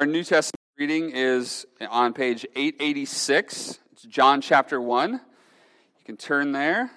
[0.00, 3.80] Our New Testament reading is on page 886.
[3.92, 5.12] It's John chapter 1.
[5.12, 5.18] You
[6.06, 6.90] can turn there.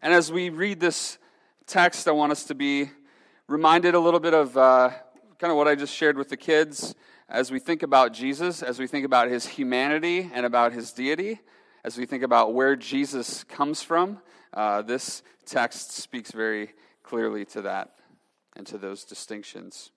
[0.00, 1.18] And as we read this
[1.66, 2.88] text, I want us to be
[3.48, 4.90] reminded a little bit of uh,
[5.40, 6.94] kind of what I just shared with the kids
[7.28, 11.40] as we think about Jesus, as we think about his humanity and about his deity,
[11.82, 14.20] as we think about where Jesus comes from.
[14.54, 17.96] Uh, this text speaks very clearly to that
[18.56, 19.90] and to those distinctions.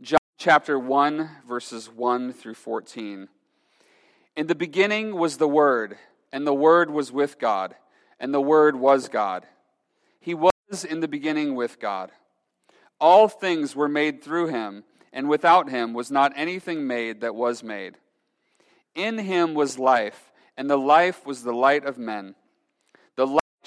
[0.00, 3.28] John chapter 1, verses 1 through 14.
[4.36, 5.96] In the beginning was the Word,
[6.32, 7.76] and the Word was with God,
[8.18, 9.46] and the Word was God.
[10.18, 12.10] He was in the beginning with God.
[13.00, 17.62] All things were made through him, and without him was not anything made that was
[17.62, 17.96] made.
[18.94, 22.34] In him was life, and the life was the light of men.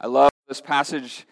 [0.00, 1.26] I love this passage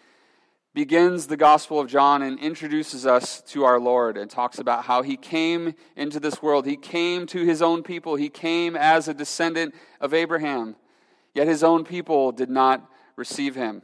[0.73, 5.03] begins the Gospel of John and introduces us to our Lord and talks about how
[5.03, 6.65] he came into this world.
[6.65, 8.15] He came to his own people.
[8.15, 10.75] He came as a descendant of Abraham.
[11.33, 13.83] Yet his own people did not receive him,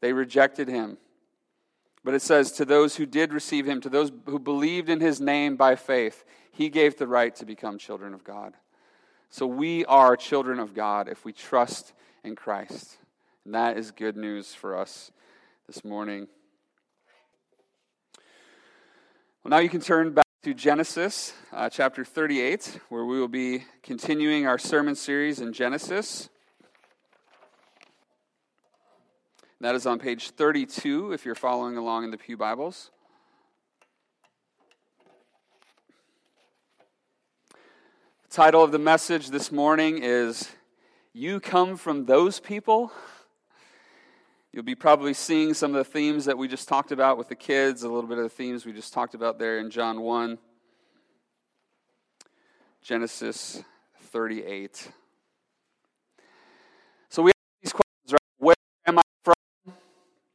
[0.00, 0.96] they rejected him.
[2.02, 5.20] But it says, to those who did receive him, to those who believed in his
[5.20, 8.54] name by faith, he gave the right to become children of God.
[9.28, 11.92] So we are children of God if we trust
[12.24, 12.96] in Christ.
[13.48, 15.10] And that is good news for us
[15.66, 16.28] this morning.
[19.42, 23.64] Well, now you can turn back to Genesis uh, chapter 38, where we will be
[23.82, 26.28] continuing our sermon series in Genesis.
[29.62, 32.90] That is on page 32 if you're following along in the Pew Bibles.
[38.28, 40.50] The title of the message this morning is
[41.14, 42.92] You Come from Those People.
[44.52, 47.34] You'll be probably seeing some of the themes that we just talked about with the
[47.34, 50.38] kids, a little bit of the themes we just talked about there in John 1,
[52.82, 53.62] Genesis
[54.04, 54.90] 38.
[57.10, 58.18] So we have these questions, right?
[58.38, 58.54] Where
[58.86, 59.34] am I from?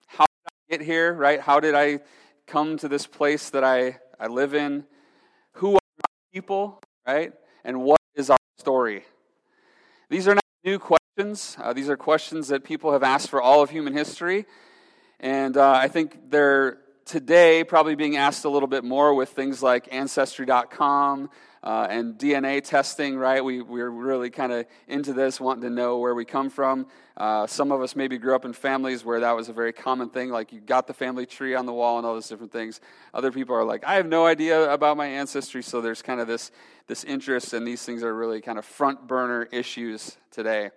[0.05, 1.41] How did I get here, right?
[1.41, 1.99] How did I
[2.45, 4.85] come to this place that I, I live in?
[5.53, 7.33] Who are my people, right?
[7.63, 9.05] And what is our story?
[10.09, 11.02] These are not new questions.
[11.15, 14.47] Uh, these are questions that people have asked for all of human history.
[15.19, 19.61] And uh, I think they're today probably being asked a little bit more with things
[19.61, 21.29] like Ancestry.com
[21.61, 23.45] uh, and DNA testing, right?
[23.45, 26.87] We, we're really kind of into this, wanting to know where we come from.
[27.15, 30.09] Uh, some of us maybe grew up in families where that was a very common
[30.09, 32.81] thing, like you got the family tree on the wall and all those different things.
[33.13, 36.25] Other people are like, I have no idea about my ancestry, so there's kind of
[36.27, 36.49] this,
[36.87, 40.71] this interest, and these things are really kind of front burner issues today.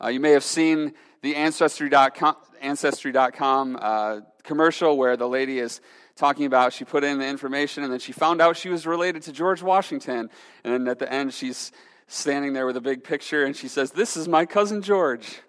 [0.00, 5.80] Uh, you may have seen the Ancestry.com, Ancestry.com uh, commercial where the lady is
[6.14, 9.22] talking about she put in the information and then she found out she was related
[9.22, 10.30] to George Washington.
[10.62, 11.72] And then at the end, she's
[12.06, 15.40] standing there with a big picture and she says, This is my cousin George.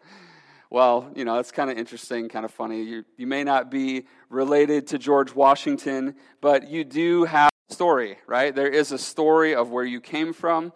[0.72, 2.84] Well, you know, that's kind of interesting, kind of funny.
[2.84, 8.18] You, you may not be related to George Washington, but you do have a story,
[8.28, 8.54] right?
[8.54, 10.74] There is a story of where you came from.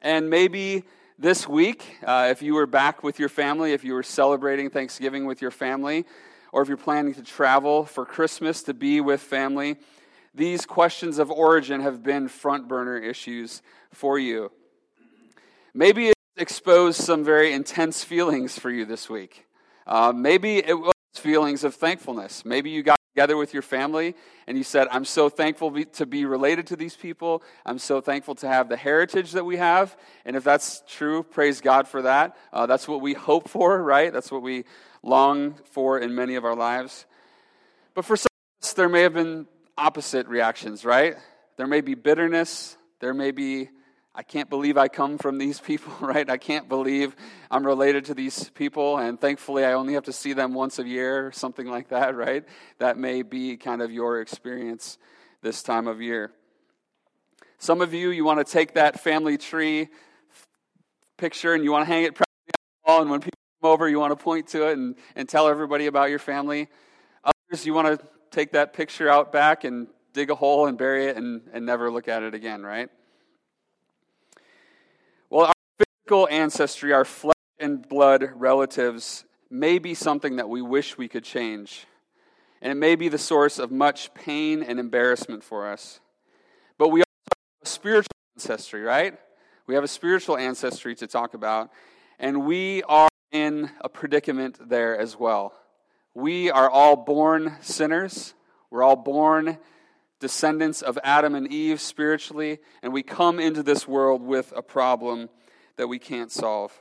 [0.00, 0.84] And maybe
[1.18, 5.26] this week, uh, if you were back with your family, if you were celebrating Thanksgiving
[5.26, 6.06] with your family,
[6.52, 9.76] or if you're planning to travel for Christmas to be with family,
[10.32, 13.62] these questions of origin have been front burner issues
[13.92, 14.52] for you.
[15.74, 19.44] Maybe it exposed some very intense feelings for you this week.
[19.86, 22.44] Uh, maybe it was feelings of thankfulness.
[22.44, 24.14] Maybe you got together with your family
[24.46, 27.42] and you said, I'm so thankful to be related to these people.
[27.66, 29.96] I'm so thankful to have the heritage that we have.
[30.24, 32.36] And if that's true, praise God for that.
[32.52, 34.12] Uh, that's what we hope for, right?
[34.12, 34.66] That's what we
[35.02, 37.06] long for in many of our lives.
[37.94, 41.16] But for some of us, there may have been opposite reactions, right?
[41.56, 42.76] There may be bitterness.
[43.00, 43.68] There may be,
[44.18, 46.28] I can't believe I come from these people, right?
[46.28, 47.14] I can't believe
[47.52, 50.86] I'm related to these people, and thankfully I only have to see them once a
[50.86, 52.44] year, or something like that, right?
[52.78, 54.98] That may be kind of your experience
[55.40, 56.32] this time of year.
[57.58, 59.88] Some of you, you want to take that family tree
[61.16, 63.88] picture and you want to hang it on the wall, and when people come over,
[63.88, 66.66] you want to point to it and, and tell everybody about your family.
[67.22, 71.06] Others, you want to take that picture out back and dig a hole and bury
[71.06, 72.90] it and, and never look at it again, right?
[75.30, 75.52] Well, our
[76.08, 81.22] physical ancestry, our flesh and blood relatives, may be something that we wish we could
[81.22, 81.86] change.
[82.62, 86.00] And it may be the source of much pain and embarrassment for us.
[86.78, 89.18] But we also have a spiritual ancestry, right?
[89.66, 91.68] We have a spiritual ancestry to talk about.
[92.18, 95.52] And we are in a predicament there as well.
[96.14, 98.32] We are all born sinners.
[98.70, 99.58] We're all born
[100.20, 105.28] descendants of Adam and Eve spiritually, and we come into this world with a problem
[105.78, 106.78] that we can't solve.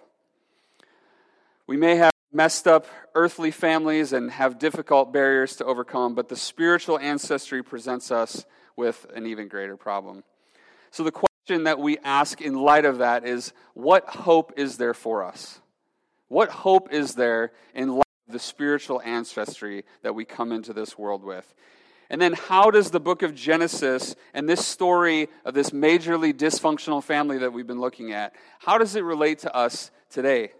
[1.67, 6.35] We may have messed up earthly families and have difficult barriers to overcome, but the
[6.35, 8.45] spiritual ancestry presents us
[8.75, 10.23] with an even greater problem.
[10.91, 14.93] So, the question that we ask in light of that is what hope is there
[14.93, 15.61] for us?
[16.27, 20.97] What hope is there in light of the spiritual ancestry that we come into this
[20.97, 21.53] world with?
[22.09, 27.03] And then, how does the book of Genesis and this story of this majorly dysfunctional
[27.03, 30.53] family that we've been looking at, how does it relate to us today?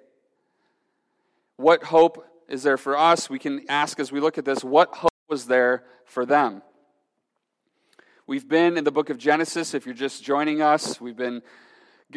[1.56, 3.30] What hope is there for us?
[3.30, 6.62] We can ask as we look at this, what hope was there for them?
[8.26, 9.74] We've been in the book of Genesis.
[9.74, 11.42] If you're just joining us, we've been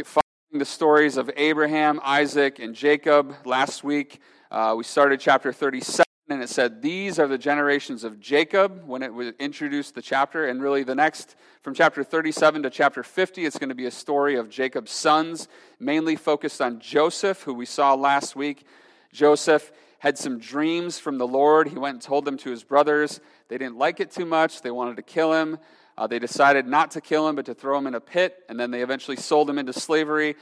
[0.05, 0.25] following
[0.59, 3.33] the stories of Abraham, Isaac, and Jacob.
[3.45, 8.21] Last week, uh, we started chapter 37 and it said, These are the generations of
[8.21, 10.47] Jacob when it introduced the chapter.
[10.47, 13.91] And really, the next, from chapter 37 to chapter 50, it's going to be a
[13.91, 15.49] story of Jacob's sons,
[15.79, 18.65] mainly focused on Joseph, who we saw last week.
[19.13, 21.69] Joseph had some dreams from the Lord.
[21.69, 23.21] He went and told them to his brothers.
[23.49, 25.59] They didn't like it too much, they wanted to kill him.
[25.99, 28.59] Uh, they decided not to kill him, but to throw him in a pit, and
[28.59, 30.37] then they eventually sold him into slavery.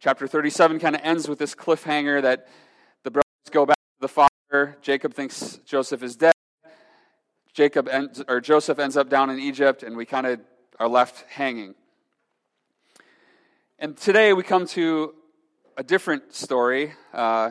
[0.00, 2.48] Chapter 37 kind of ends with this cliffhanger that
[3.02, 4.28] the brothers go back to the father
[4.80, 6.32] Jacob thinks Joseph is dead.
[7.52, 10.40] Jacob ends, or Joseph ends up down in Egypt, and we kind of
[10.80, 11.74] are left hanging.
[13.78, 15.14] And today we come to
[15.76, 17.50] a different story uh,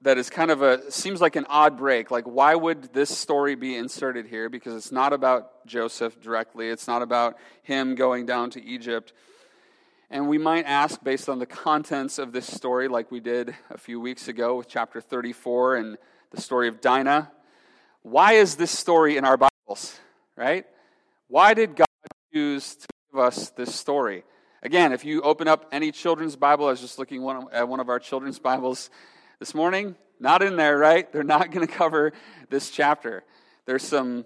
[0.00, 2.10] that is kind of a seems like an odd break.
[2.10, 4.48] Like, why would this story be inserted here?
[4.48, 6.70] Because it's not about Joseph directly.
[6.70, 9.12] It's not about him going down to Egypt.
[10.08, 13.76] And we might ask, based on the contents of this story, like we did a
[13.76, 15.98] few weeks ago with chapter 34 and
[16.30, 17.30] the story of Dinah.
[18.02, 19.98] Why is this story in our Bibles,
[20.36, 20.66] right?
[21.28, 21.86] Why did God
[22.32, 24.24] choose to give us this story?
[24.62, 27.88] Again, if you open up any children's Bible, I was just looking at one of
[27.88, 28.90] our children's Bibles
[29.38, 31.10] this morning, not in there, right?
[31.12, 32.12] They're not going to cover
[32.50, 33.24] this chapter.
[33.66, 34.24] There's some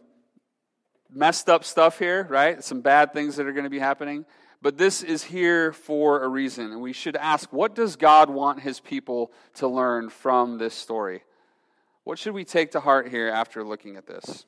[1.10, 2.62] messed up stuff here, right?
[2.64, 4.25] Some bad things that are going to be happening.
[4.62, 6.70] But this is here for a reason.
[6.70, 11.25] And we should ask what does God want his people to learn from this story?
[12.04, 14.44] What should we take to heart here after looking at this?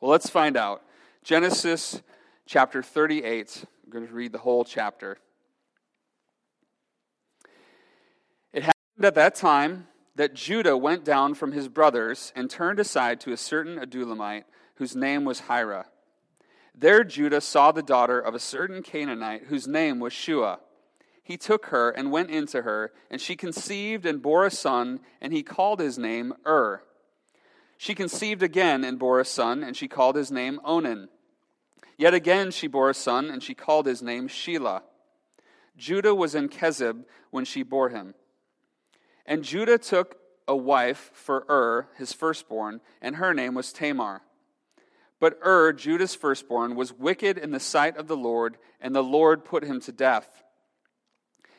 [0.00, 0.82] Well, let's find out.
[1.24, 2.02] Genesis
[2.46, 3.64] chapter 38.
[3.84, 5.16] I'm going to read the whole chapter.
[8.52, 9.86] It happened at that time
[10.16, 14.94] that Judah went down from his brothers and turned aside to a certain Adullamite whose
[14.94, 15.86] name was Hirah.
[16.74, 20.60] There Judah saw the daughter of a certain Canaanite whose name was Shua
[21.28, 25.30] he took her and went into her, and she conceived and bore a son, and
[25.30, 26.82] he called his name Ur.
[27.76, 31.10] She conceived again and bore a son, and she called his name Onan.
[31.98, 34.80] Yet again she bore a son, and she called his name Shelah.
[35.76, 38.14] Judah was in Chezib when she bore him.
[39.26, 40.16] And Judah took
[40.48, 44.22] a wife for Ur, his firstborn, and her name was Tamar.
[45.20, 49.44] But Ur, Judah's firstborn, was wicked in the sight of the Lord, and the Lord
[49.44, 50.42] put him to death.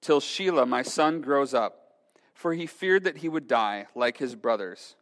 [0.00, 1.92] till Shelah, my son, grows up,
[2.34, 4.96] for he feared that he would die like his brothers.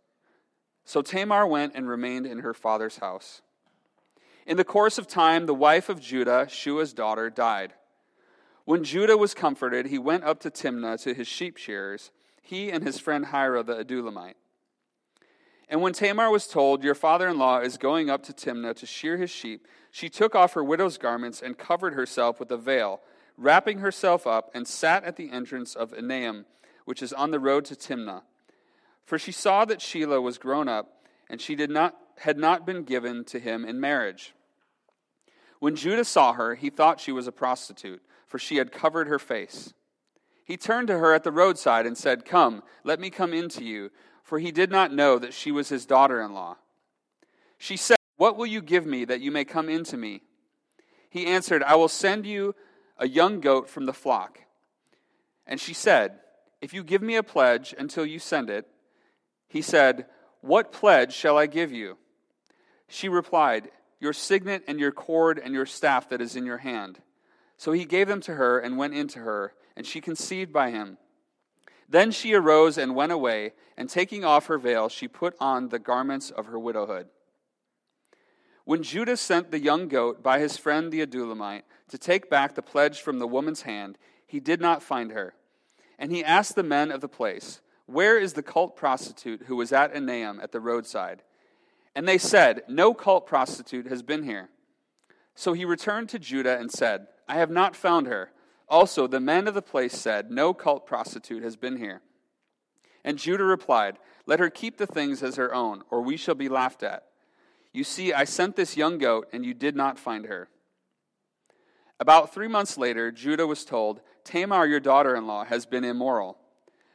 [0.84, 3.42] So Tamar went and remained in her father's house.
[4.46, 7.74] In the course of time, the wife of Judah, Shua's daughter, died.
[8.64, 12.10] When Judah was comforted, he went up to Timnah to his sheep shearers,
[12.40, 14.34] he and his friend Hirah the Adullamite.
[15.68, 18.86] And when Tamar was told, Your father in law is going up to Timnah to
[18.86, 23.00] shear his sheep, she took off her widow's garments and covered herself with a veil,
[23.36, 26.44] wrapping herself up, and sat at the entrance of Enaim,
[26.84, 28.22] which is on the road to Timnah.
[29.04, 32.82] For she saw that Shelah was grown up, and she did not, had not been
[32.82, 34.34] given to him in marriage.
[35.58, 39.18] When Judah saw her, he thought she was a prostitute, for she had covered her
[39.18, 39.72] face.
[40.44, 43.64] He turned to her at the roadside and said, Come, let me come in to
[43.64, 43.90] you,
[44.22, 46.56] for he did not know that she was his daughter in law.
[47.58, 50.22] She said, What will you give me that you may come in to me?
[51.08, 52.54] He answered, I will send you
[52.98, 54.40] a young goat from the flock.
[55.46, 56.18] And she said,
[56.60, 58.66] If you give me a pledge until you send it,
[59.48, 60.06] he said,
[60.40, 61.98] What pledge shall I give you?
[62.88, 67.00] She replied, your signet and your cord and your staff that is in your hand.
[67.56, 70.98] So he gave them to her and went into her, and she conceived by him.
[71.88, 75.78] Then she arose and went away, and taking off her veil, she put on the
[75.78, 77.08] garments of her widowhood.
[78.64, 82.62] When Judah sent the young goat by his friend the Adullamite to take back the
[82.62, 85.34] pledge from the woman's hand, he did not find her.
[85.98, 89.72] And he asked the men of the place, Where is the cult prostitute who was
[89.72, 91.22] at Enaim at the roadside?
[91.94, 94.50] And they said, No cult prostitute has been here.
[95.34, 98.32] So he returned to Judah and said, I have not found her.
[98.68, 102.02] Also, the men of the place said, No cult prostitute has been here.
[103.04, 106.48] And Judah replied, Let her keep the things as her own, or we shall be
[106.48, 107.04] laughed at.
[107.72, 110.48] You see, I sent this young goat, and you did not find her.
[111.98, 116.38] About three months later, Judah was told, Tamar, your daughter in law, has been immoral.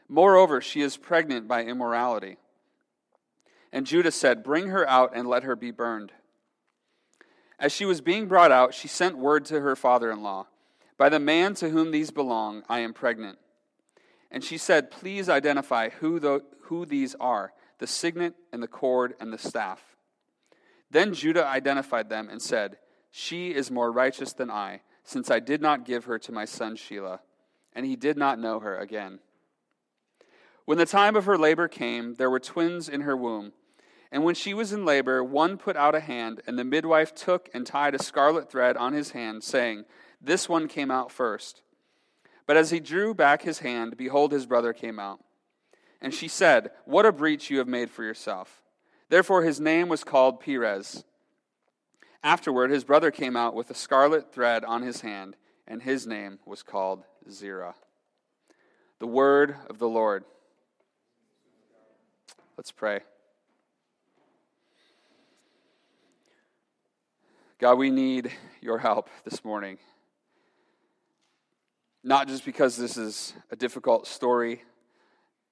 [0.07, 2.37] Moreover, she is pregnant by immorality.
[3.71, 6.11] And Judah said, Bring her out and let her be burned.
[7.57, 10.47] As she was being brought out, she sent word to her father in law
[10.97, 13.37] By the man to whom these belong, I am pregnant.
[14.29, 19.15] And she said, Please identify who, the, who these are the signet and the cord
[19.19, 19.81] and the staff.
[20.91, 22.77] Then Judah identified them and said,
[23.09, 24.81] She is more righteous than I,
[25.11, 27.19] since I did not give her to my son Shelah.
[27.73, 29.19] And he did not know her again.
[30.65, 33.51] When the time of her labor came, there were twins in her womb.
[34.11, 37.49] And when she was in labor, one put out a hand, and the midwife took
[37.53, 39.85] and tied a scarlet thread on his hand, saying,
[40.21, 41.61] This one came out first.
[42.45, 45.19] But as he drew back his hand, behold, his brother came out.
[46.01, 48.61] And she said, What a breach you have made for yourself.
[49.09, 51.03] Therefore his name was called Perez.
[52.23, 55.35] Afterward, his brother came out with a scarlet thread on his hand,
[55.67, 57.73] and his name was called Zerah.
[58.99, 60.23] The word of the Lord.
[62.57, 62.99] Let's pray.
[67.57, 69.79] God, we need your help this morning.
[72.03, 74.61] Not just because this is a difficult story,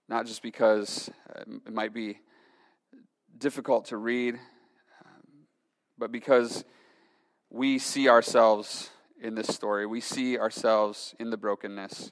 [0.07, 2.19] not just because uh, it might be
[3.38, 4.39] difficult to read,
[5.99, 6.63] but because
[7.49, 8.89] we see ourselves
[9.21, 9.85] in this story.
[9.85, 12.11] We see ourselves in the brokenness.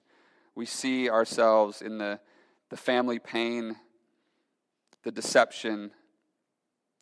[0.56, 2.20] We see ourselves in the,
[2.70, 3.76] the family pain,
[5.04, 5.92] the deception.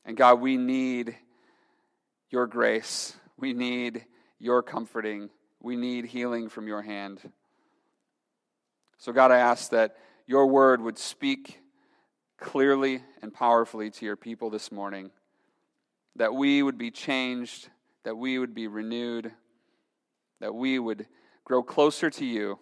[0.05, 1.17] And God, we need
[2.29, 3.15] your grace.
[3.37, 4.05] We need
[4.39, 5.29] your comforting.
[5.61, 7.19] We need healing from your hand.
[8.97, 11.59] So, God, I ask that your word would speak
[12.37, 15.11] clearly and powerfully to your people this morning,
[16.15, 17.69] that we would be changed,
[18.03, 19.31] that we would be renewed,
[20.39, 21.07] that we would
[21.43, 22.60] grow closer to you,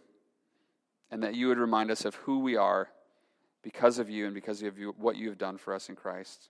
[1.12, 2.89] and that you would remind us of who we are
[3.62, 6.50] because of you and because of you, what you have done for us in Christ.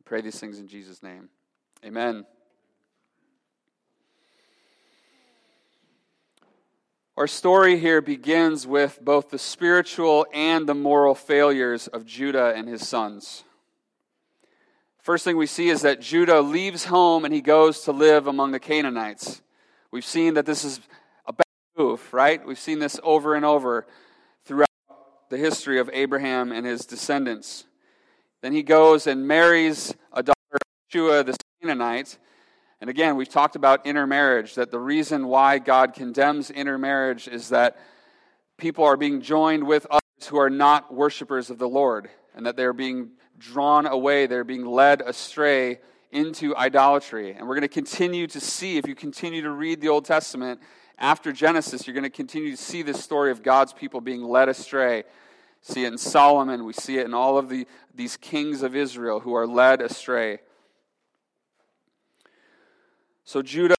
[0.00, 1.28] I pray these things in Jesus' name.
[1.84, 2.24] Amen.
[7.16, 12.68] Our story here begins with both the spiritual and the moral failures of Judah and
[12.68, 13.44] his sons.
[15.06, 18.50] First thing we see is that Judah leaves home and he goes to live among
[18.50, 19.40] the Canaanites.
[19.92, 20.80] We've seen that this is
[21.26, 21.46] a bad
[21.78, 22.44] move, right?
[22.44, 23.86] We've seen this over and over
[24.46, 24.66] throughout
[25.30, 27.66] the history of Abraham and his descendants.
[28.42, 32.18] Then he goes and marries a daughter, of Shua the Canaanite.
[32.80, 37.76] And again, we've talked about intermarriage, that the reason why God condemns intermarriage is that
[38.58, 42.56] people are being joined with others who are not worshipers of the Lord, and that
[42.56, 47.32] they're being drawn away, they're being led astray into idolatry.
[47.32, 50.60] And we're going to continue to see, if you continue to read the Old Testament
[50.98, 54.48] after Genesis, you're going to continue to see this story of God's people being led
[54.48, 55.04] astray
[55.66, 56.64] see it in Solomon.
[56.64, 60.38] We see it in all of the, these kings of Israel who are led astray.
[63.24, 63.74] So Judah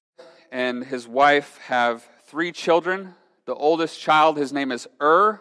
[0.52, 3.14] and his wife have three children.
[3.46, 5.40] The oldest child, his name is Ur.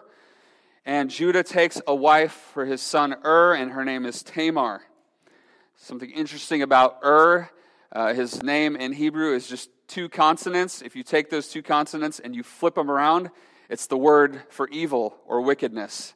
[0.88, 4.84] And Judah takes a wife for his son Ur, and her name is Tamar.
[5.76, 7.50] Something interesting about Ur,
[7.92, 10.82] uh, his name in Hebrew is just two consonants.
[10.82, 13.32] If you take those two consonants and you flip them around,
[13.70, 16.14] it's the word for evil or wickedness.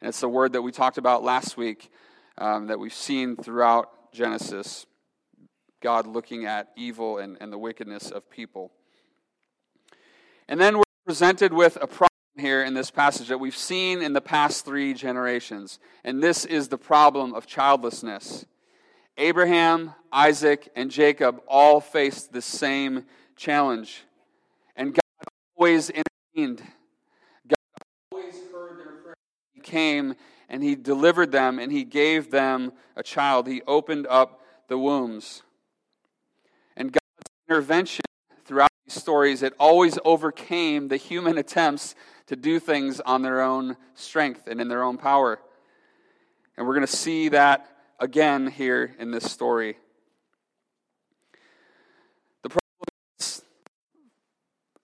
[0.00, 1.92] And it's the word that we talked about last week
[2.38, 4.86] um, that we've seen throughout Genesis.
[5.82, 8.72] God looking at evil and, and the wickedness of people.
[10.48, 14.12] And then we're presented with a problem here in this passage that we've seen in
[14.12, 15.78] the past three generations.
[16.02, 18.44] And this is the problem of childlessness.
[19.16, 23.04] Abraham, Isaac, and Jacob all faced the same
[23.36, 24.02] challenge.
[24.74, 26.62] And God always intervened.
[27.46, 27.56] God
[28.10, 29.14] always heard their prayer.
[29.52, 30.14] He came
[30.48, 33.46] and He delivered them and He gave them a child.
[33.46, 35.42] He opened up the wombs.
[36.76, 38.04] And God's intervention
[38.44, 41.94] throughout these stories, it always overcame the human attempts
[42.26, 45.38] to do things on their own strength and in their own power.
[46.56, 47.66] And we're going to see that
[47.98, 49.76] again here in this story.
[52.42, 52.88] The problem
[53.18, 53.42] is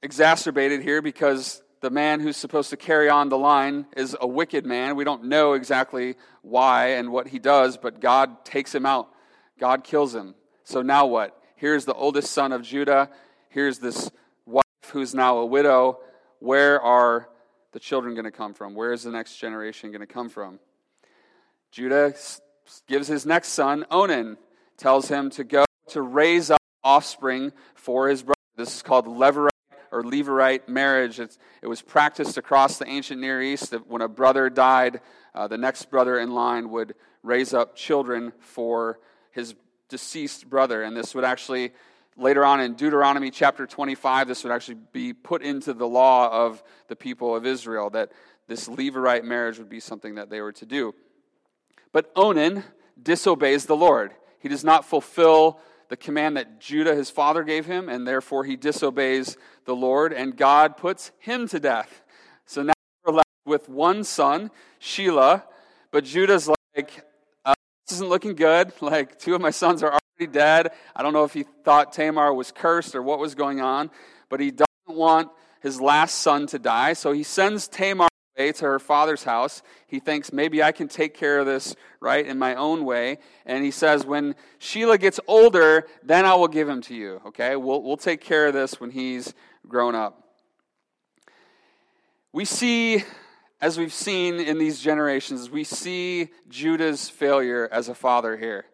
[0.02, 4.66] exacerbated here because the man who's supposed to carry on the line is a wicked
[4.66, 4.96] man.
[4.96, 9.08] We don't know exactly why and what he does, but God takes him out.
[9.58, 10.34] God kills him.
[10.64, 11.36] So now what?
[11.56, 13.10] Here's the oldest son of Judah.
[13.48, 14.10] Here's this
[14.46, 16.00] wife who's now a widow.
[16.40, 17.28] Where are
[17.72, 18.74] the children going to come from?
[18.74, 20.58] Where is the next generation going to come from?
[21.70, 22.14] Judah
[22.88, 24.36] gives his next son, Onan,
[24.76, 28.34] tells him to go to raise up offspring for his brother.
[28.56, 29.50] This is called Levirate
[29.92, 31.20] or Levirate marriage.
[31.20, 35.00] It's, it was practiced across the ancient Near East that when a brother died,
[35.34, 38.98] uh, the next brother in line would raise up children for
[39.30, 39.54] his
[39.88, 40.82] deceased brother.
[40.82, 41.72] And this would actually,
[42.16, 46.62] later on in Deuteronomy chapter 25, this would actually be put into the law of
[46.88, 48.12] the people of Israel that
[48.46, 50.94] this Levirate marriage would be something that they were to do.
[51.92, 52.64] But Onan
[53.00, 54.12] disobeys the Lord.
[54.38, 58.56] He does not fulfill the command that Judah, his father, gave him, and therefore he
[58.56, 62.02] disobeys the Lord, and God puts him to death.
[62.46, 62.72] So now
[63.04, 65.42] we're left with one son, Shelah,
[65.90, 67.04] but Judah's like,
[67.90, 68.72] this isn't looking good.
[68.80, 70.70] Like, two of my sons are already dead.
[70.96, 73.90] I don't know if he thought Tamar was cursed or what was going on,
[74.28, 75.28] but he doesn't want
[75.60, 76.94] his last son to die.
[76.94, 79.62] So he sends Tamar away to her father's house.
[79.86, 83.18] He thinks maybe I can take care of this, right, in my own way.
[83.44, 87.56] And he says, when Shelah gets older, then I will give him to you, okay?
[87.56, 89.34] We'll, we'll take care of this when he's
[89.68, 90.24] grown up.
[92.32, 93.04] We see
[93.60, 98.64] as we've seen in these generations, we see Judah's failure as a father here.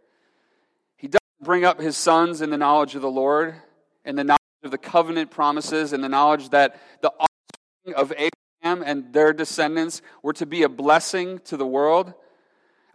[0.96, 3.57] He doesn't bring up his sons in the knowledge of the Lord,
[4.05, 8.85] in the knowledge of the covenant promises, in the knowledge that the offspring of Abraham
[8.87, 12.14] and their descendants were to be a blessing to the world.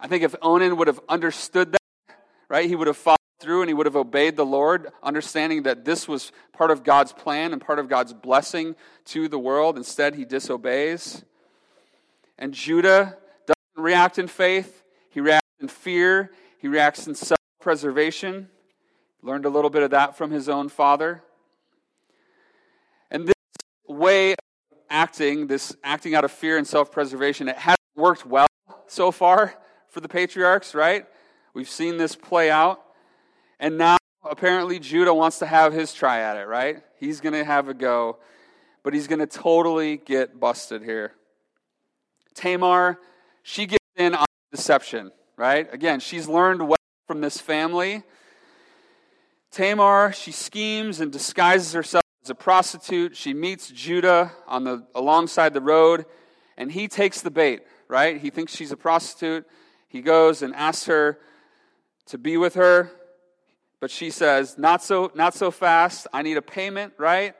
[0.00, 2.16] I think if Onan would have understood that,
[2.48, 5.84] right, he would have followed through and he would have obeyed the Lord, understanding that
[5.84, 8.76] this was part of God's plan and part of God's blessing
[9.06, 9.76] to the world.
[9.76, 11.22] Instead, he disobeys.
[12.42, 18.48] And Judah doesn't react in faith, he reacts in fear, he reacts in self preservation.
[19.22, 21.22] Learned a little bit of that from his own father.
[23.12, 23.34] And this
[23.86, 24.38] way of
[24.90, 28.48] acting, this acting out of fear and self preservation, it hasn't worked well
[28.88, 29.54] so far
[29.86, 31.06] for the patriarchs, right?
[31.54, 32.82] We've seen this play out.
[33.60, 36.82] And now, apparently, Judah wants to have his try at it, right?
[36.98, 38.18] He's going to have a go,
[38.82, 41.12] but he's going to totally get busted here.
[42.34, 42.98] Tamar,
[43.42, 45.72] she gets in on deception, right?
[45.72, 48.02] Again, she's learned well from this family.
[49.50, 53.16] Tamar, she schemes and disguises herself as a prostitute.
[53.16, 56.06] She meets Judah on the alongside the road,
[56.56, 58.18] and he takes the bait, right?
[58.18, 59.46] He thinks she's a prostitute.
[59.88, 61.18] He goes and asks her
[62.06, 62.90] to be with her,
[63.80, 66.06] but she says, "Not so, not so fast.
[66.12, 67.34] I need a payment, right?"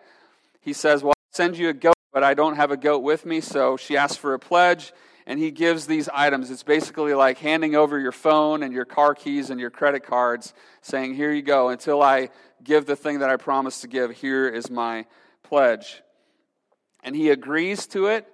[0.61, 3.27] He says, "Well, I'll send you a goat but I don't have a goat with
[3.27, 3.40] me.
[3.40, 4.92] So she asks for a pledge,
[5.27, 6.51] and he gives these items.
[6.51, 10.53] It's basically like handing over your phone and your car keys and your credit cards,
[10.83, 11.70] saying, Here you go.
[11.70, 12.29] Until I
[12.62, 15.07] give the thing that I promised to give, here is my
[15.42, 16.03] pledge.
[17.03, 18.27] And he agrees to it,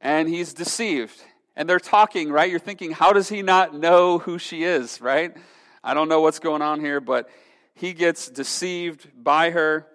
[0.00, 1.20] and he's deceived.
[1.56, 2.48] And they're talking, right?
[2.48, 5.36] You're thinking, How does he not know who she is, right?
[5.82, 7.30] I don't know what's going on here, but
[7.74, 9.86] he gets deceived by her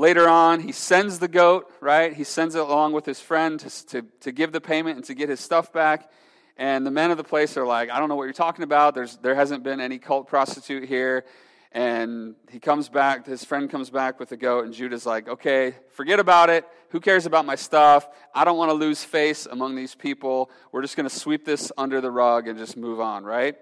[0.00, 2.12] later on, he sends the goat, right?
[2.12, 5.14] He sends it along with his friend to, to, to give the payment and to
[5.14, 6.10] get his stuff back.
[6.56, 8.94] And the men of the place are like, I don't know what you're talking about.
[8.94, 11.24] There's, there hasn't been any cult prostitute here.
[11.72, 15.74] And he comes back, his friend comes back with the goat, and Judah's like, okay,
[15.92, 16.66] forget about it.
[16.88, 18.08] Who cares about my stuff?
[18.34, 20.50] I don't want to lose face among these people.
[20.72, 23.54] We're just going to sweep this under the rug and just move on, right?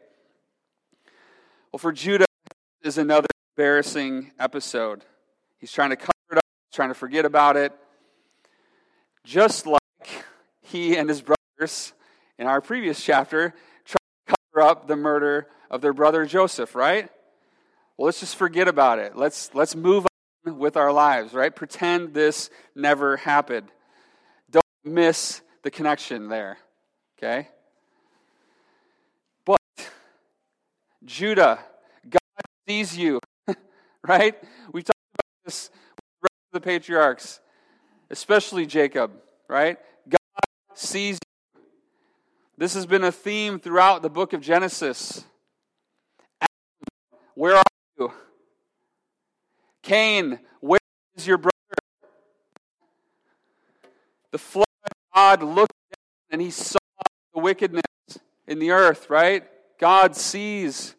[1.71, 2.25] Well, for Judah,
[2.83, 5.05] is another embarrassing episode.
[5.59, 6.18] He's trying to up,
[6.79, 7.73] trying to forget about it.
[9.25, 9.81] Just like
[10.63, 11.93] he and his brothers
[12.39, 13.53] in our previous chapter
[13.85, 13.97] tried
[14.29, 17.11] to cover up the murder of their brother Joseph, right?
[17.97, 19.17] Well, let's just forget about it.
[19.17, 20.07] Let's, let's move
[20.47, 21.53] on with our lives, right?
[21.53, 23.67] Pretend this never happened.
[24.49, 26.59] Don't miss the connection there,
[27.19, 27.49] okay?
[29.45, 29.59] But
[31.05, 31.59] Judah,
[32.09, 32.21] God
[32.69, 33.19] sees you,
[34.07, 34.41] right?
[34.73, 35.71] We talked about this
[36.53, 37.41] the patriarchs,
[38.11, 39.13] especially Jacob,
[39.49, 39.79] right?
[40.09, 40.19] God
[40.75, 41.19] sees
[41.55, 41.63] you.
[42.57, 45.25] This has been a theme throughout the book of Genesis.
[47.35, 47.63] Where are
[47.99, 48.13] you?
[49.83, 50.81] Cain, where
[51.17, 51.53] is your brother?
[54.33, 54.67] The flood
[55.15, 56.79] God looked down and he saw
[57.35, 57.83] the wickedness
[58.47, 59.45] in the earth, right?
[59.79, 60.95] God sees.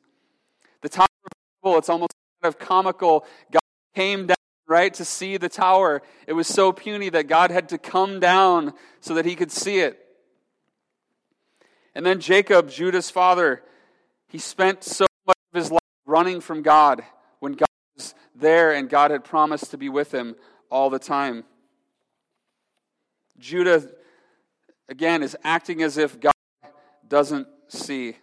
[0.82, 1.32] The Tower of
[1.62, 3.26] Babel, it's almost kind of comical.
[3.52, 3.62] God
[3.96, 4.36] came down,
[4.70, 6.02] right, to see the tower.
[6.28, 9.80] It was so puny that God had to come down so that he could see
[9.80, 10.00] it.
[11.96, 13.64] And then Jacob, Judah's father,
[14.28, 17.04] he spent so much of his life running from God
[17.40, 20.36] when God was there and God had promised to be with him
[20.70, 21.44] all the time.
[23.40, 23.90] Judah,
[24.88, 26.32] again, is acting as if God
[27.08, 28.16] doesn't see.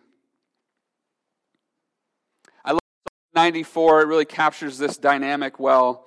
[2.65, 2.81] I love
[3.35, 6.07] Psalm 94, it really captures this dynamic well.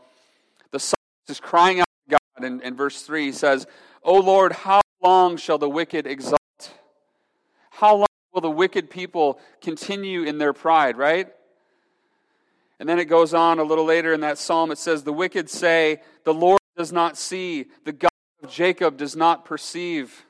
[1.30, 3.68] Is crying out to God, and in verse 3 he says,
[4.04, 6.40] O Lord, how long shall the wicked exalt?
[7.70, 11.28] How long will the wicked people continue in their pride, right?
[12.80, 14.72] And then it goes on a little later in that psalm.
[14.72, 18.10] It says, The wicked say, The Lord does not see, the God
[18.42, 20.26] of Jacob does not perceive.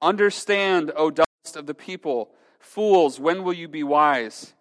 [0.00, 2.30] Understand, O dust of the people.
[2.60, 4.54] Fools, when will you be wise?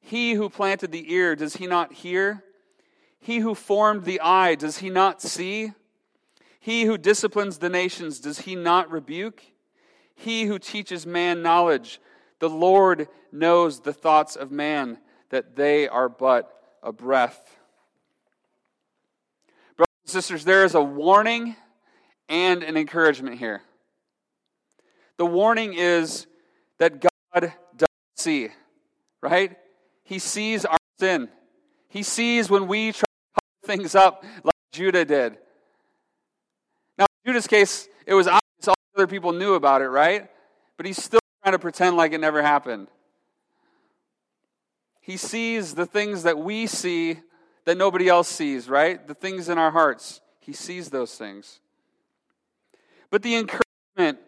[0.00, 2.44] He who planted the ear, does he not hear?
[3.18, 5.72] He who formed the eye, does he not see?
[6.60, 9.42] He who disciplines the nations, does he not rebuke?
[10.14, 12.00] He who teaches man knowledge,
[12.38, 14.98] the Lord knows the thoughts of man
[15.30, 16.52] that they are but
[16.82, 17.56] a breath.
[19.76, 21.56] Brothers and sisters, there is a warning
[22.28, 23.62] and an encouragement here.
[25.16, 26.26] The warning is
[26.78, 28.48] that God does see,
[29.22, 29.56] right?
[30.04, 31.28] He sees our sin.
[31.88, 33.05] He sees when we try
[33.66, 35.38] things up like Judah did.
[36.98, 40.30] Now, in Judah's case, it was obvious all other people knew about it, right?
[40.76, 42.88] But he's still trying to pretend like it never happened.
[45.00, 47.18] He sees the things that we see
[47.64, 49.06] that nobody else sees, right?
[49.06, 50.20] The things in our hearts.
[50.40, 51.60] He sees those things.
[53.10, 54.18] But the encouragement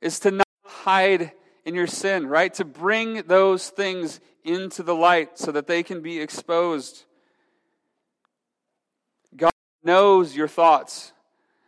[0.00, 1.32] is to not hide
[1.64, 2.52] in your sin, right?
[2.54, 7.04] To bring those things into the light so that they can be exposed.
[9.84, 11.12] Knows your thoughts,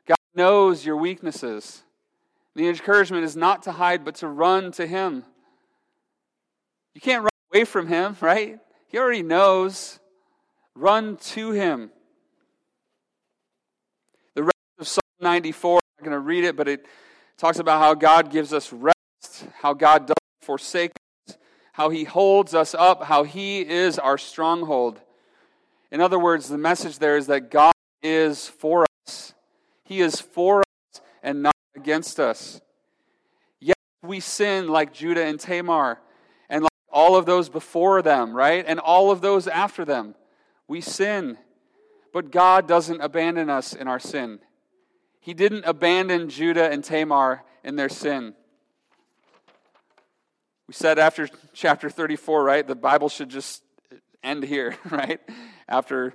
[0.07, 1.83] God knows your weaknesses.
[2.55, 5.25] The encouragement is not to hide, but to run to Him.
[6.97, 8.59] You can't run away from him, right?
[8.89, 9.99] He already knows.
[10.75, 11.91] Run to him.
[14.35, 16.87] The rest of Psalm 94, I'm not going to read it, but it
[17.37, 20.93] talks about how God gives us rest, how God doesn't forsake
[21.29, 21.37] us,
[21.75, 24.99] how he holds us up, how he is our stronghold.
[25.93, 29.35] In other words, the message there is that God is for us.
[29.85, 32.61] He is for us and not against us.
[33.61, 36.01] Yes, we sin like Judah and Tamar
[36.49, 38.65] and like all of those before them, right?
[38.67, 40.15] And all of those after them.
[40.69, 41.39] We sin.
[42.13, 44.41] But God doesn't abandon us in our sin.
[45.21, 48.35] He didn't abandon Judah and Tamar in their sin.
[50.67, 52.67] We said after chapter 34, right?
[52.67, 53.63] The Bible should just
[54.23, 55.21] end here, right?
[55.69, 56.15] After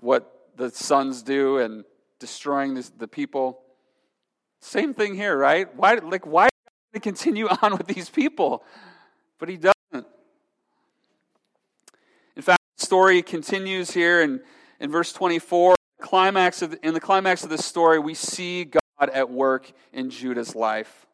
[0.00, 1.84] what the sons do and
[2.18, 3.62] destroying the people.
[4.60, 5.74] Same thing here, right?
[5.74, 6.48] Why, like, why
[7.00, 8.64] continue on with these people?
[9.38, 10.06] But he doesn't.
[12.36, 14.40] In fact, the story continues here in,
[14.80, 15.76] in verse 24.
[16.00, 20.54] Climax of, in the climax of this story, we see God at work in Judah's
[20.54, 21.06] life.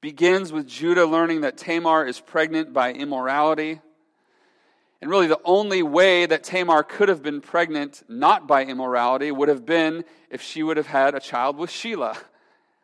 [0.00, 3.80] Begins with Judah learning that Tamar is pregnant by immorality.
[5.00, 9.48] And really, the only way that Tamar could have been pregnant, not by immorality, would
[9.48, 12.18] have been if she would have had a child with Shelah.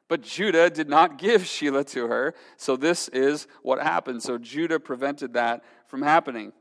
[0.09, 4.23] But Judah did not give Shelah to her, so this is what happened.
[4.23, 6.53] So Judah prevented that from happening.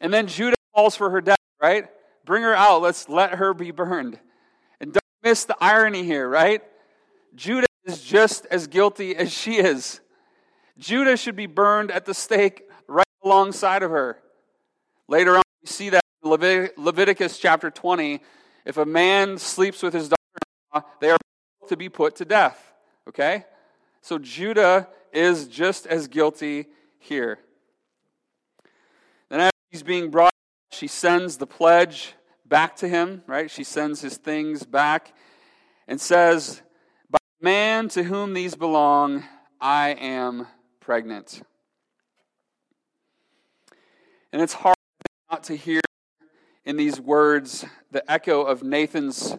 [0.00, 1.88] And then Judah calls for her death, right?
[2.24, 2.80] Bring her out.
[2.80, 4.18] Let's let her be burned.
[4.80, 6.62] And don't miss the irony here, right?
[7.34, 10.00] Judah is just as guilty as she is.
[10.78, 14.21] Judah should be burned at the stake right alongside of her.
[15.08, 18.20] Later on, we see that in Leviticus chapter 20.
[18.64, 20.38] If a man sleeps with his daughter
[20.74, 21.18] in law, they are
[21.68, 22.72] to be put to death.
[23.08, 23.44] Okay?
[24.00, 26.66] So Judah is just as guilty
[26.98, 27.38] here.
[29.28, 30.32] Then, as he's being brought,
[30.70, 33.50] she sends the pledge back to him, right?
[33.50, 35.14] She sends his things back
[35.88, 36.62] and says,
[37.10, 39.24] By the man to whom these belong,
[39.60, 40.46] I am
[40.80, 41.42] pregnant.
[44.32, 44.76] And it's hard
[45.40, 45.80] to hear
[46.64, 49.38] in these words the echo of Nathan's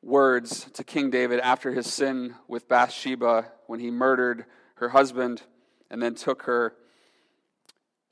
[0.00, 4.44] words to King David after his sin with Bathsheba when he murdered
[4.76, 5.42] her husband
[5.90, 6.74] and then took her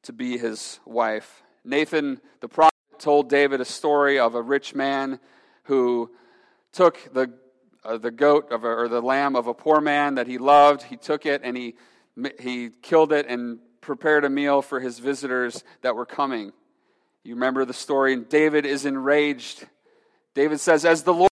[0.03, 1.45] to be his wife.
[1.65, 5.21] Nathan, the prophet, told David a story of a rich man
[5.65, 6.11] who
[6.73, 7.33] took the,
[7.85, 10.83] uh, the goat of a, or the lamb of a poor man that he loved.
[10.83, 11.77] He took it and he,
[12.41, 16.53] he killed it and prepared a meal for his visitors that were coming.
[17.27, 19.67] You remember the story, and David is enraged.
[20.35, 21.31] David says, As the Lord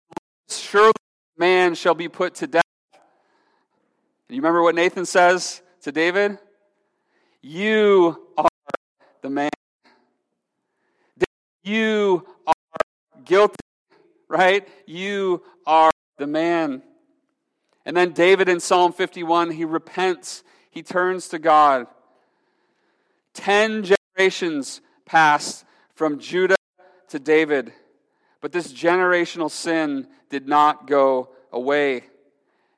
[0.48, 0.92] surely
[1.36, 2.62] man shall be put to death.
[4.30, 6.38] You remember what Nathan says to David?
[7.42, 8.48] You are
[9.24, 9.50] the man.
[11.64, 12.54] You are
[13.26, 13.56] guilty,
[14.28, 14.68] right?
[14.86, 16.84] You are the man.
[17.84, 21.88] And then David in Psalm 51, he repents, he turns to God.
[23.34, 25.66] Ten generations pass
[26.00, 26.56] from Judah
[27.10, 27.74] to David.
[28.40, 32.06] But this generational sin did not go away.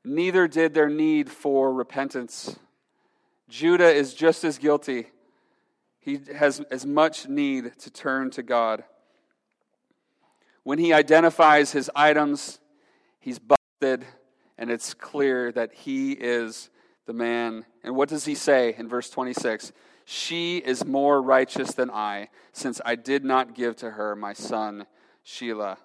[0.04, 2.58] Neither did their need for repentance.
[3.48, 5.06] Judah is just as guilty.
[6.00, 8.86] He has as much need to turn to God.
[10.64, 12.60] When he identifies his items,
[13.20, 14.04] he's busted,
[14.58, 16.72] and it's clear that he is
[17.06, 17.66] the man.
[17.84, 19.72] And what does he say in verse 26?
[20.06, 24.86] She is more righteous than I, since I did not give to her my son
[25.26, 25.78] Shelah.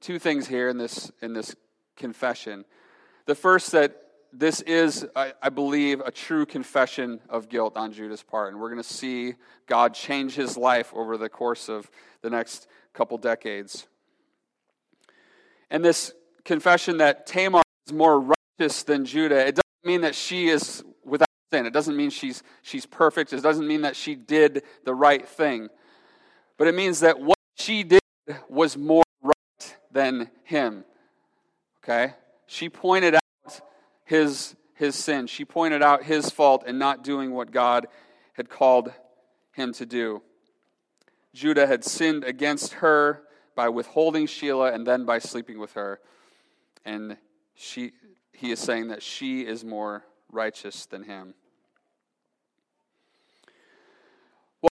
[0.00, 1.56] Two things here in this, in this
[1.96, 2.64] confession.
[3.26, 4.00] The first, that
[4.32, 8.52] this is, I, I believe, a true confession of guilt on Judah's part.
[8.52, 9.34] And we're going to see
[9.66, 13.86] God change his life over the course of the next couple decades.
[15.70, 16.12] And this
[16.44, 21.28] confession that Tamar is more righteous than Judah, it doesn't mean that she is without
[21.52, 21.66] sin.
[21.66, 23.32] It doesn't mean she's, she's perfect.
[23.32, 25.68] It doesn't mean that she did the right thing.
[26.56, 28.00] But it means that what she did
[28.48, 30.84] was more right than him.
[31.82, 32.14] Okay?
[32.46, 33.60] She pointed out
[34.04, 35.26] his, his sin.
[35.26, 37.86] She pointed out his fault in not doing what God
[38.34, 38.92] had called
[39.52, 40.22] him to do.
[41.32, 43.22] Judah had sinned against her
[43.56, 46.00] by withholding Shelah and then by sleeping with her.
[46.84, 47.16] And
[47.54, 47.92] she,
[48.34, 51.34] he is saying that she is more righteous than him.
[54.60, 54.70] Well,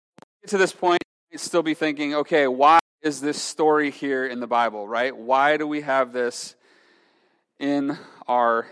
[0.46, 4.46] to this point, you still be thinking, okay, why is this story here in the
[4.46, 5.16] Bible, right?
[5.16, 6.54] Why do we have this
[7.58, 8.66] in our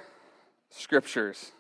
[0.71, 1.53] scriptures?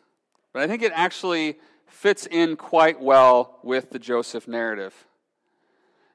[0.53, 4.95] But I think it actually fits in quite well with the Joseph narrative.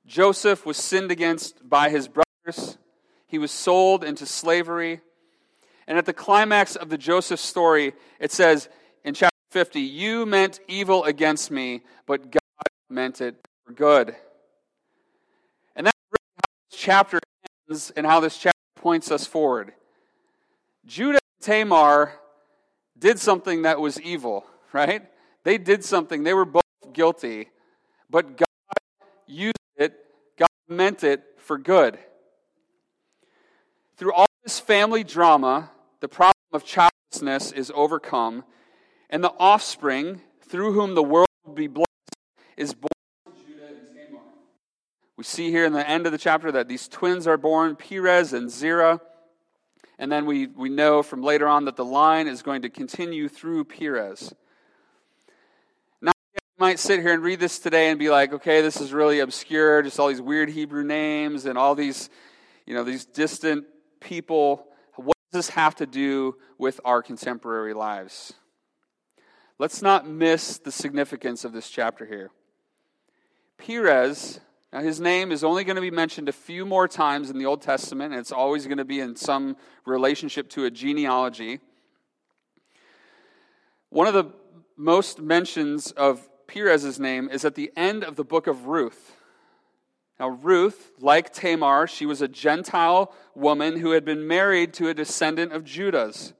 [0.05, 2.77] Joseph was sinned against by his brothers,
[3.27, 5.01] he was sold into slavery.
[5.91, 8.69] And at the climax of the Joseph story, it says
[9.03, 12.39] in chapter 50, You meant evil against me, but God
[12.89, 14.15] meant it for good
[15.75, 17.19] And that's really how this chapter
[17.69, 19.73] ends and how this chapter points us forward.
[20.85, 22.13] Judah and Tamar
[22.97, 25.05] did something that was evil, right?
[25.43, 26.23] They did something.
[26.23, 27.49] They were both guilty,
[28.09, 28.47] but God
[29.27, 29.93] used it,
[30.39, 31.99] God meant it for good.
[33.97, 35.69] Through all this family drama,
[36.01, 38.43] the problem of childlessness is overcome,
[39.09, 41.87] and the offspring through whom the world will be blessed
[42.57, 42.91] is born
[45.21, 48.33] we see here in the end of the chapter that these twins are born, Perez
[48.33, 48.99] and Zerah.
[49.99, 53.29] And then we, we know from later on that the line is going to continue
[53.29, 54.33] through Perez.
[56.01, 58.93] Now, you might sit here and read this today and be like, okay, this is
[58.93, 62.09] really obscure, just all these weird Hebrew names and all these,
[62.65, 63.65] you know, these distant
[63.99, 64.70] people.
[65.31, 68.33] Does this have to do with our contemporary lives?
[69.57, 72.31] Let's not miss the significance of this chapter here.
[73.57, 74.41] Perez,
[74.73, 77.45] now his name is only going to be mentioned a few more times in the
[77.45, 81.59] Old Testament, and it's always going to be in some relationship to a genealogy.
[83.89, 84.33] One of the
[84.75, 89.15] most mentions of Perez's name is at the end of the book of Ruth.
[90.21, 94.93] Now, Ruth, like Tamar, she was a Gentile woman who had been married to a
[94.93, 96.33] descendant of Judah's.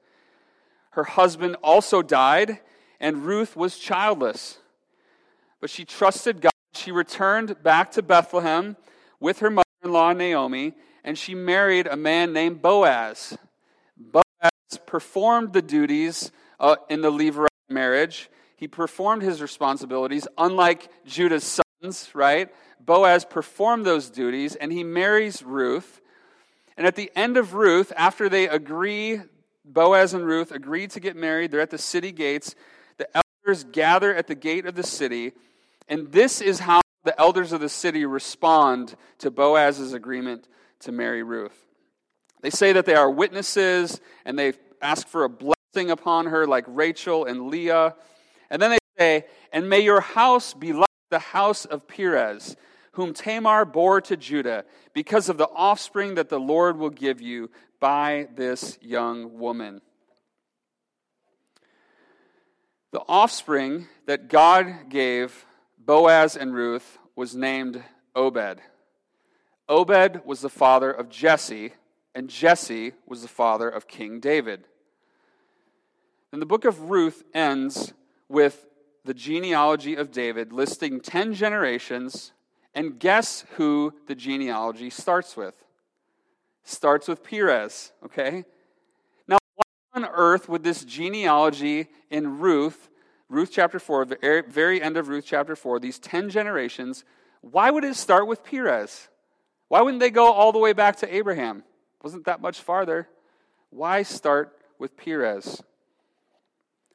[0.92, 2.60] Her husband also died,
[3.00, 4.60] and Ruth was childless.
[5.60, 6.52] But she trusted God.
[6.76, 8.78] She returned back to Bethlehem
[9.20, 13.36] with her mother in law, Naomi, and she married a man named Boaz.
[13.98, 18.30] Boaz performed the duties uh, in the Levirate marriage.
[18.56, 22.52] He performed his responsibilities, unlike Judah's sons, right?
[22.86, 26.02] Boaz performed those duties, and he marries Ruth.
[26.78, 29.22] And at the end of Ruth, after they agree,
[29.66, 32.56] Boaz and Ruth agree to get married, they're at the city gates.
[32.98, 35.34] The elders gather at the gate of the city,
[35.88, 40.48] and this is how the elders of the city respond to Boaz's agreement
[40.80, 41.66] to marry Ruth.
[42.42, 46.66] They say that they are witnesses, and they ask for a blessing upon her, like
[46.68, 47.96] Rachel and Leah.
[48.50, 52.56] And then they say, And may your house be like the house of Perez,
[52.92, 57.50] whom Tamar bore to Judah, because of the offspring that the Lord will give you
[57.80, 59.82] by this young woman.
[62.92, 65.46] The offspring that God gave
[65.78, 67.82] Boaz and Ruth was named
[68.14, 68.60] Obed.
[69.70, 71.74] Obed was the father of Jesse,
[72.14, 74.66] and Jesse was the father of King David.
[76.34, 77.94] And the book of Ruth ends
[78.28, 78.68] with
[79.06, 82.34] the genealogy of David, listing 10 generations,
[82.74, 85.56] and guess who the genealogy starts with?
[86.64, 88.46] Starts with Perez, okay?
[89.28, 92.90] Now, why on earth would this genealogy in Ruth
[93.32, 97.06] Ruth chapter 4, the er, very end of Ruth chapter 4, these 10 generations,
[97.40, 99.08] why would it start with Perez?
[99.70, 101.64] Why wouldn't they go all the way back to Abraham?
[102.04, 103.08] Wasn't that much farther.
[103.70, 105.64] Why start with Perez?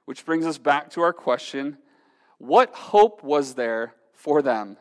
[0.05, 1.79] Which brings us back to our question
[2.37, 4.77] what hope was there for them?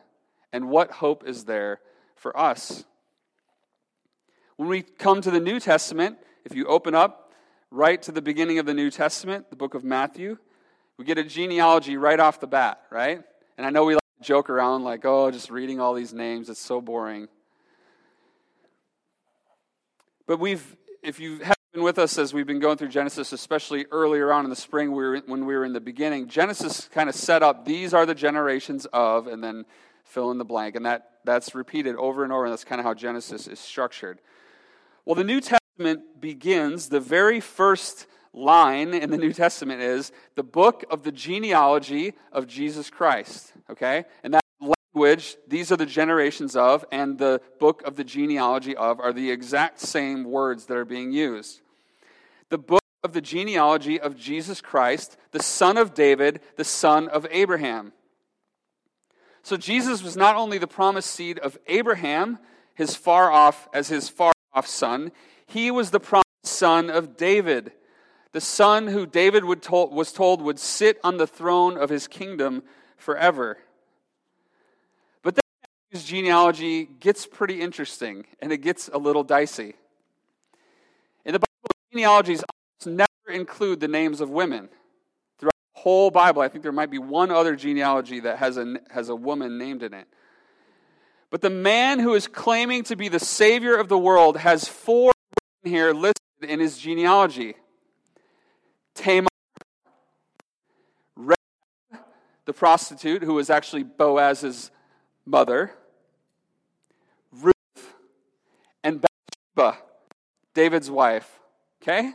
[0.52, 1.80] And what hope is there
[2.14, 2.84] for us?
[4.56, 7.32] When we come to the New Testament, if you open up
[7.70, 10.38] right to the beginning of the New Testament, the book of Matthew,
[10.96, 13.22] we get a genealogy right off the bat, right?
[13.58, 16.48] And I know we like to joke around like, oh, just reading all these names,
[16.48, 17.28] it's so boring.
[20.26, 23.86] But we've, if you have been with us as we've been going through Genesis, especially
[23.92, 27.08] earlier on in the spring we were, when we were in the beginning, Genesis kind
[27.08, 29.66] of set up these are the generations of, and then
[30.06, 30.76] fill in the blank.
[30.76, 34.20] And that, that's repeated over and over, and that's kind of how Genesis is structured.
[35.04, 40.42] Well, the New Testament begins the very first line in the New Testament is the
[40.42, 43.52] book of the genealogy of Jesus Christ.
[43.70, 44.04] Okay?
[44.22, 49.00] And that language, these are the generations of, and the book of the genealogy of
[49.00, 51.60] are the exact same words that are being used.
[52.50, 57.26] The book of the genealogy of Jesus Christ, the son of David, the son of
[57.30, 57.92] Abraham.
[59.46, 62.40] So Jesus was not only the promised seed of Abraham,
[62.74, 65.12] his far off as his far off son,
[65.46, 67.70] he was the promised son of David
[68.32, 72.64] the son who David told, was told would sit on the throne of his kingdom
[72.98, 73.56] forever.
[75.22, 75.42] But then
[75.88, 79.76] his genealogy gets pretty interesting and it gets a little dicey.
[81.24, 82.44] In the Bible, genealogies
[82.84, 84.68] never include the names of women.
[85.86, 89.14] Whole Bible, I think there might be one other genealogy that has a, has a
[89.14, 90.08] woman named in it.
[91.30, 95.12] But the man who is claiming to be the Savior of the world has four
[95.62, 97.54] women here listed in his genealogy.
[98.96, 99.28] Tamar,
[101.14, 101.38] Rahab,
[102.46, 104.72] the prostitute who was actually Boaz's
[105.24, 105.70] mother,
[107.30, 107.94] Ruth,
[108.82, 109.04] and
[109.54, 109.78] Bathsheba,
[110.52, 111.38] David's wife.
[111.80, 112.10] Okay?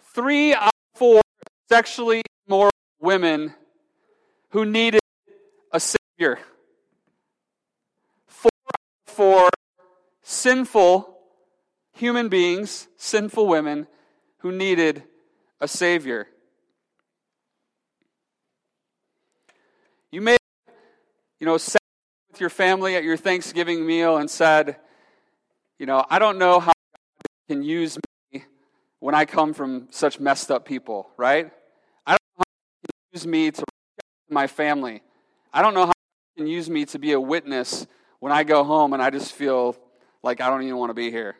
[0.00, 1.20] Three out of four
[1.68, 3.54] sexually immoral women
[4.50, 5.00] who needed
[5.72, 6.38] a Savior.
[8.26, 8.50] Four
[9.06, 9.50] four
[10.22, 11.18] sinful
[11.92, 13.86] human beings, sinful women
[14.38, 15.02] who needed
[15.60, 16.28] a Savior.
[20.10, 20.36] You may,
[21.40, 21.82] you know, sat
[22.30, 24.76] with your family at your Thanksgiving meal and said,
[25.78, 27.98] you know, I don't know how God can use
[28.32, 28.44] me
[29.00, 31.50] when I come from such messed up people, right?
[32.06, 33.64] I don't know how God can use me to
[34.30, 35.02] my family.
[35.52, 37.84] I don't know how God can use me to be a witness
[38.20, 39.76] when I go home and I just feel
[40.22, 41.34] like I don't even want to be here.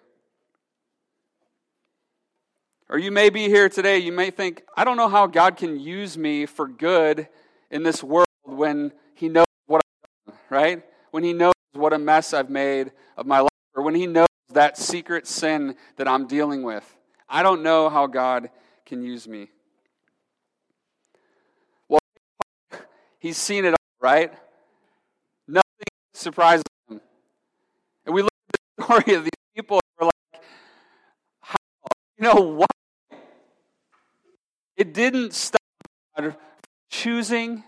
[2.89, 5.79] Or you may be here today, you may think, I don't know how God can
[5.79, 7.29] use me for good
[7.71, 10.41] in this world when He knows what I've done.
[10.51, 10.83] right?
[11.13, 14.27] When He knows what a mess I've made of my life, or when He knows
[14.53, 16.97] that secret sin that I'm dealing with.
[17.29, 18.51] I don't know how God
[18.85, 19.51] can use me.
[21.89, 22.01] Well,
[23.19, 24.33] He's seen it all, right?
[25.47, 25.63] Nothing
[26.13, 27.01] surprises Him.
[28.07, 30.45] And we look at the story of these people and we're like,
[31.41, 31.57] how?
[32.17, 32.71] You know what?
[34.77, 35.61] It didn't stop
[36.17, 36.37] God
[36.89, 37.65] choosing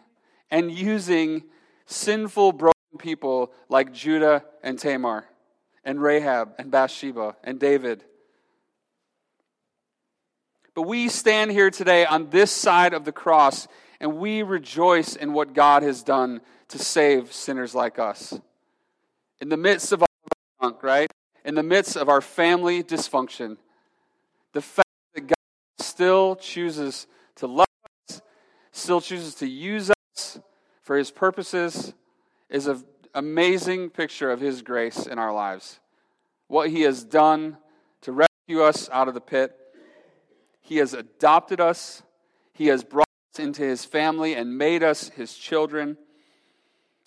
[0.51, 1.45] and using
[1.87, 5.25] sinful, broken people like Judah and Tamar,
[5.85, 8.05] and Rahab and Bathsheba and David.
[10.75, 13.67] But we stand here today on this side of the cross
[14.01, 18.39] and we rejoice in what God has done to save sinners like us.
[19.41, 20.09] In the midst of our
[20.63, 21.11] junk, right?
[21.45, 23.57] In the midst of our family dysfunction,
[24.53, 25.35] the fact that God
[25.79, 27.67] still chooses to love
[28.09, 28.23] us,
[28.73, 30.39] still chooses to use us
[30.83, 31.95] for his purposes,
[32.49, 32.83] is an
[33.15, 35.79] amazing picture of his grace in our lives.
[36.49, 37.59] What he has done
[38.03, 39.57] to rescue us out of the pit,
[40.61, 42.03] he has adopted us,
[42.53, 43.07] he has brought
[43.39, 45.97] into his family and made us his children.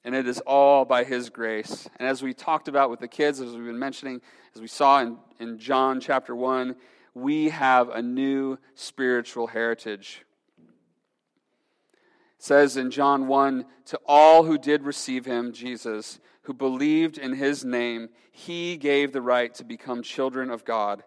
[0.06, 1.88] And it is all by His grace.
[1.98, 4.22] And as we talked about with the kids, as we've been mentioning,
[4.54, 6.76] as we saw in, in John chapter 1,
[7.14, 10.26] we have a new spiritual heritage.
[10.60, 17.34] It says in John 1 To all who did receive him, Jesus, who believed in
[17.34, 21.04] his name, he gave the right to become children of God,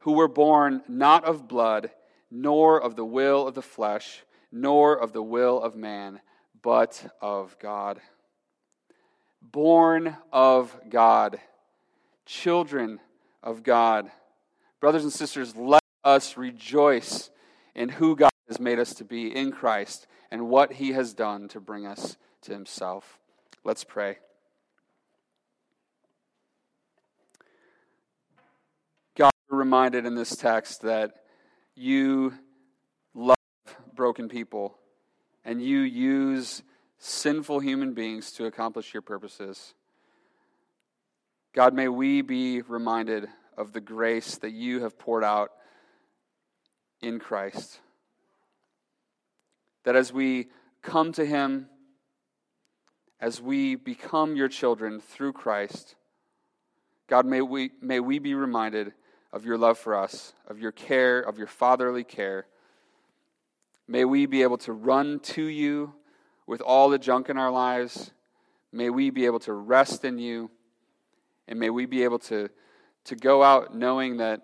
[0.00, 1.90] who were born not of blood,
[2.30, 6.20] nor of the will of the flesh, nor of the will of man,
[6.60, 8.00] but of God.
[9.40, 11.40] Born of God,
[12.26, 13.00] children
[13.42, 14.10] of God.
[14.78, 17.30] Brothers and sisters, let us rejoice
[17.74, 21.48] in who God has made us to be in Christ and what he has done
[21.48, 23.18] to bring us to himself.
[23.64, 24.18] Let's pray.
[29.16, 31.12] God, reminded in this text that
[31.74, 32.34] you
[33.94, 34.78] broken people
[35.44, 36.62] and you use
[36.98, 39.74] sinful human beings to accomplish your purposes.
[41.54, 45.50] God, may we be reminded of the grace that you have poured out
[47.00, 47.80] in Christ.
[49.84, 50.48] That as we
[50.80, 51.68] come to Him,
[53.20, 55.96] as we become your children through Christ,
[57.08, 58.92] God, may we, may we be reminded
[59.32, 62.46] of your love for us, of your care, of your fatherly care.
[63.88, 65.94] May we be able to run to you
[66.46, 68.12] with all the junk in our lives.
[68.72, 70.50] May we be able to rest in you.
[71.48, 72.48] And may we be able to
[73.04, 74.42] to go out knowing that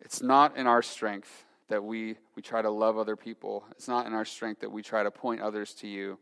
[0.00, 3.64] it's not in our strength that we, we try to love other people.
[3.72, 6.18] It's not in our strength that we try to point others to you,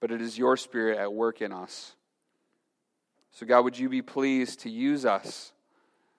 [0.00, 1.94] but it is your spirit at work in us.
[3.32, 5.52] So, God, would you be pleased to use us